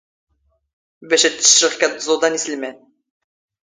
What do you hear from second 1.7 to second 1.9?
ⴽⴰ